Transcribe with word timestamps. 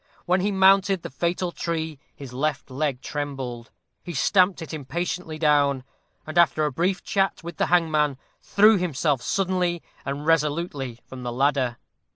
When 0.25 0.41
he 0.41 0.51
mounted 0.51 1.03
the 1.03 1.11
fatal 1.11 1.51
tree 1.51 1.99
his 2.15 2.33
left 2.33 2.71
leg 2.71 3.01
trembled; 3.03 3.69
he 4.01 4.15
stamped 4.15 4.59
it 4.63 4.73
impatiently 4.73 5.37
down, 5.37 5.83
and, 6.25 6.39
after 6.39 6.65
a 6.65 6.71
brief 6.71 7.03
chat 7.03 7.43
with 7.43 7.57
the 7.57 7.67
hangman, 7.67 8.17
threw 8.41 8.77
himself 8.79 9.21
suddenly 9.21 9.83
and 10.03 10.25
resolutely 10.25 11.01
from 11.05 11.21
the 11.21 11.31
ladder. 11.31 11.77